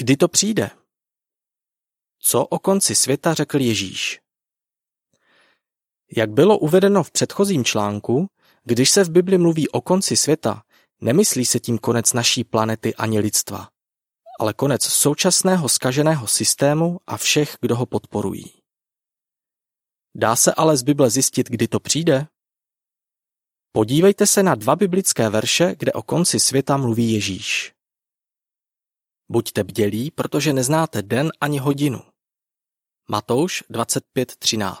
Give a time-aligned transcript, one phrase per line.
[0.00, 0.70] kdy to přijde?
[2.18, 4.20] Co o konci světa řekl Ježíš?
[6.16, 8.26] Jak bylo uvedeno v předchozím článku,
[8.64, 10.62] když se v Bibli mluví o konci světa,
[11.00, 13.68] nemyslí se tím konec naší planety ani lidstva,
[14.38, 18.52] ale konec současného skaženého systému a všech, kdo ho podporují.
[20.14, 22.26] Dá se ale z Bible zjistit, kdy to přijde?
[23.72, 27.79] Podívejte se na dva biblické verše, kde o konci světa mluví Ježíš.
[29.32, 32.02] Buďte bdělí, protože neznáte den ani hodinu.
[33.08, 34.76] Matouš 25.13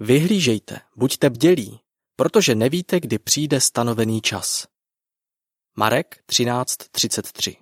[0.00, 1.80] Vyhlížejte, buďte bdělí,
[2.16, 4.66] protože nevíte, kdy přijde stanovený čas.
[5.76, 7.56] Marek 13.33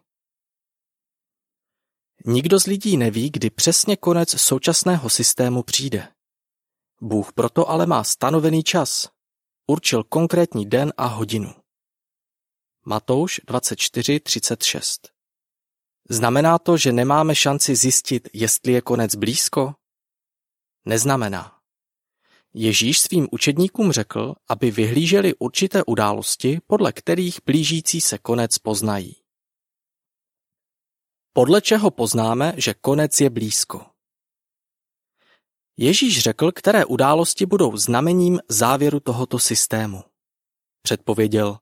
[2.27, 6.13] Nikdo z lidí neví, kdy přesně konec současného systému přijde.
[7.01, 9.09] Bůh proto ale má stanovený čas.
[9.67, 11.55] Určil konkrétní den a hodinu.
[12.91, 15.09] Matouš 24.36
[16.11, 19.75] Znamená to, že nemáme šanci zjistit, jestli je konec blízko?
[20.85, 21.61] Neznamená.
[22.55, 29.17] Ježíš svým učedníkům řekl, aby vyhlíželi určité události, podle kterých blížící se konec poznají.
[31.33, 33.87] Podle čeho poznáme, že konec je blízko?
[35.77, 40.05] Ježíš řekl, které události budou znamením závěru tohoto systému.
[40.83, 41.59] Předpověděl,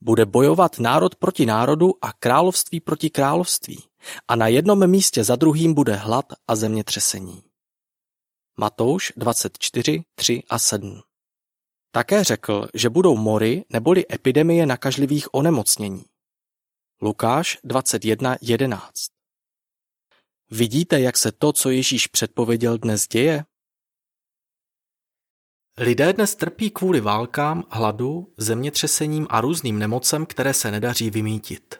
[0.00, 3.84] bude bojovat národ proti národu a království proti království
[4.28, 7.42] a na jednom místě za druhým bude hlad a zemětřesení.
[8.58, 11.00] Matouš 24, 3 a 7
[11.90, 16.04] Také řekl, že budou mory neboli epidemie nakažlivých onemocnění.
[17.02, 18.92] Lukáš 21, 11
[20.50, 23.44] Vidíte, jak se to, co Ježíš předpověděl, dnes děje?
[25.80, 31.78] Lidé dnes trpí kvůli válkám, hladu, zemětřesením a různým nemocem, které se nedaří vymítit.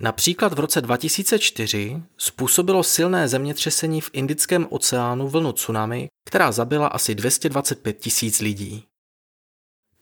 [0.00, 7.14] Například v roce 2004 způsobilo silné zemětřesení v Indickém oceánu vlnu tsunami, která zabila asi
[7.14, 8.84] 225 tisíc lidí.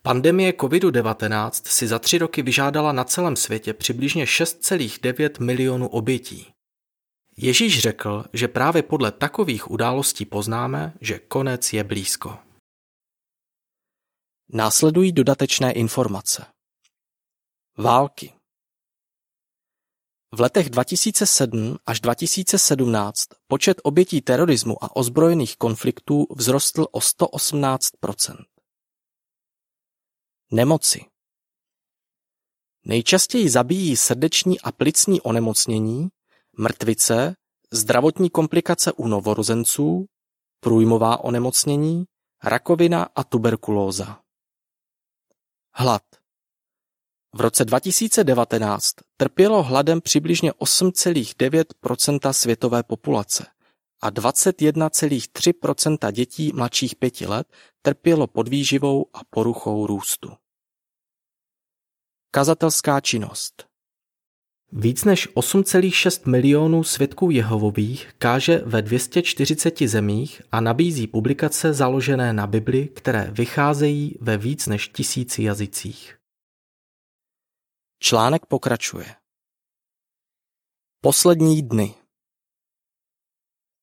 [0.02, 6.46] Pandemie COVID-19 si za tři roky vyžádala na celém světě přibližně 6,9 milionů obětí.
[7.36, 12.38] Ježíš řekl, že právě podle takových událostí poznáme, že konec je blízko.
[14.48, 16.46] Následují dodatečné informace.
[17.78, 18.32] Války
[20.32, 28.44] V letech 2007 až 2017 počet obětí terorismu a ozbrojených konfliktů vzrostl o 118%
[30.52, 31.04] Nemoci
[32.84, 36.08] Nejčastěji zabíjí srdeční a plicní onemocnění,
[36.58, 37.34] mrtvice,
[37.72, 40.06] zdravotní komplikace u novorozenců,
[40.60, 42.04] průjmová onemocnění,
[42.44, 44.25] rakovina a tuberkulóza.
[45.78, 46.02] Hlad
[47.34, 53.46] V roce 2019 trpělo hladem přibližně 8,9% světové populace
[54.02, 60.36] a 21,3% dětí mladších pěti let trpělo podvýživou a poruchou růstu.
[62.30, 63.65] Kazatelská činnost
[64.72, 72.46] Víc než 8,6 milionů svědků Jehovových káže ve 240 zemích a nabízí publikace založené na
[72.46, 76.18] Bibli, které vycházejí ve víc než tisíci jazycích.
[78.02, 79.14] Článek pokračuje.
[81.00, 81.94] Poslední dny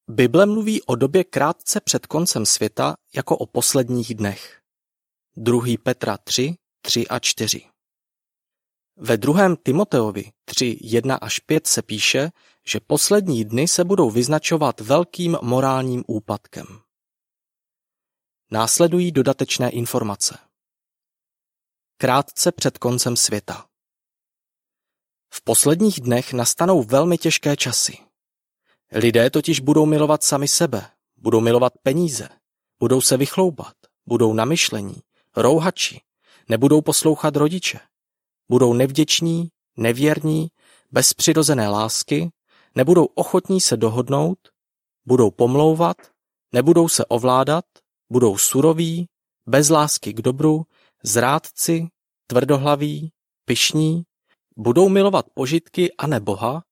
[0.10, 4.62] Bible mluví o době krátce před koncem světa jako o posledních dnech.
[5.36, 5.78] 2.
[5.84, 7.73] Petra 3, 3 a 4.
[8.98, 12.32] Ve druhém Timoteovi 3, 1 až 5 se píše,
[12.66, 16.66] že poslední dny se budou vyznačovat velkým morálním úpadkem.
[18.52, 20.38] Následují dodatečné informace.
[21.98, 23.68] Krátce před koncem světa.
[25.34, 27.98] V posledních dnech nastanou velmi těžké časy.
[28.92, 32.30] Lidé totiž budou milovat sami sebe, budou milovat peníze,
[32.80, 33.76] budou se vychloubat,
[34.06, 35.02] budou namyšlení,
[35.36, 36.02] rouhači,
[36.50, 37.80] nebudou poslouchat rodiče,
[38.50, 40.48] budou nevděční, nevěrní,
[40.92, 42.30] bez přirozené lásky,
[42.76, 44.38] nebudou ochotní se dohodnout,
[45.06, 45.98] budou pomlouvat,
[46.52, 47.66] nebudou se ovládat,
[48.12, 49.08] budou suroví,
[49.46, 50.66] bez lásky k dobru,
[51.04, 51.88] zrádci,
[52.28, 53.12] tvrdohlaví,
[53.46, 54.04] pyšní,
[54.58, 56.64] budou milovat požitky a ne Boha,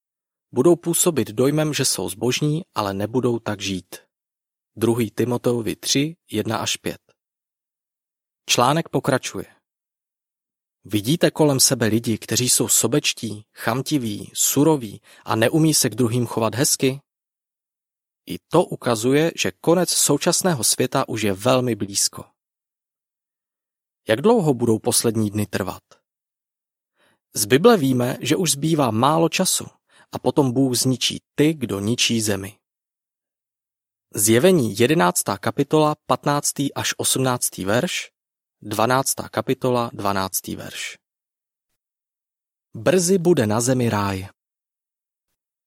[0.52, 3.96] budou působit dojmem, že jsou zbožní, ale nebudou tak žít.
[4.76, 4.96] 2.
[5.16, 6.98] Timoteovi 3, 1 až 5
[8.50, 9.61] Článek pokračuje.
[10.84, 16.56] Vidíte kolem sebe lidi, kteří jsou sobečtí, chamtiví, suroví a neumí se k druhým chovat
[16.56, 17.02] hezky?
[18.26, 22.26] I to ukazuje, že konec současného světa už je velmi blízko.
[24.08, 25.84] Jak dlouho budou poslední dny trvat?
[27.34, 29.66] Z Bible víme, že už zbývá málo času
[30.12, 32.58] a potom Bůh zničí ty, kdo ničí zemi.
[34.16, 35.24] Zjevení 11.
[35.40, 36.54] kapitola 15.
[36.76, 37.58] až 18.
[37.58, 38.12] verš,
[38.64, 39.14] 12.
[39.32, 40.48] kapitola 12.
[40.48, 40.98] verš.
[42.74, 44.28] Brzy bude na zemi ráj.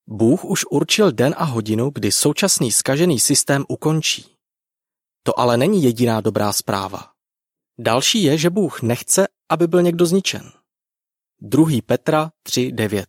[0.07, 4.37] Bůh už určil den a hodinu, kdy současný skažený systém ukončí.
[5.23, 7.13] To ale není jediná dobrá zpráva.
[7.79, 10.53] Další je, že Bůh nechce, aby byl někdo zničen.
[11.41, 11.83] 2.
[11.87, 13.07] Petra 3.9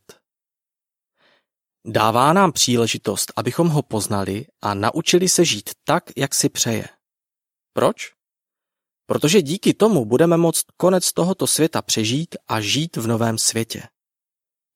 [1.85, 6.89] Dává nám příležitost, abychom ho poznali a naučili se žít tak, jak si přeje.
[7.73, 8.14] Proč?
[9.05, 13.83] Protože díky tomu budeme moct konec tohoto světa přežít a žít v novém světě.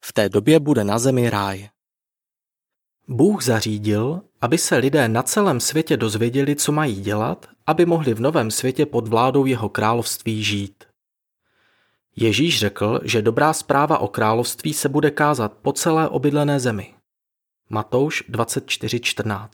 [0.06, 1.70] V té době bude na zemi ráj.
[3.08, 8.20] Bůh zařídil, aby se lidé na celém světě dozvěděli, co mají dělat, aby mohli v
[8.20, 10.84] novém světě pod vládou jeho království žít.
[12.16, 16.94] Ježíš řekl, že dobrá zpráva o království se bude kázat po celé obydlené zemi.
[17.70, 19.50] Matouš 24.14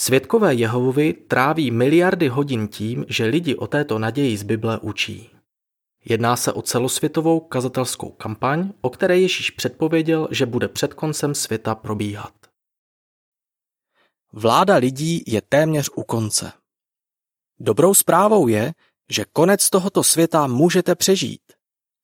[0.00, 5.30] Svědkové Jehovovi tráví miliardy hodin tím, že lidi o této naději z Bible učí.
[6.04, 11.74] Jedná se o celosvětovou kazatelskou kampaň, o které Ježíš předpověděl, že bude před koncem světa
[11.74, 12.32] probíhat.
[14.32, 16.52] Vláda lidí je téměř u konce.
[17.58, 18.72] Dobrou zprávou je,
[19.10, 21.52] že konec tohoto světa můžete přežít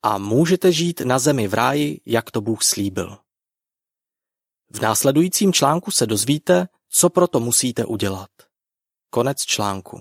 [0.03, 3.19] a můžete žít na zemi v ráji, jak to Bůh slíbil.
[4.71, 8.31] V následujícím článku se dozvíte, co proto musíte udělat.
[9.11, 10.01] Konec článku.